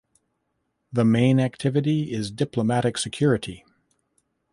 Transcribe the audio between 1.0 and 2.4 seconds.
main activity is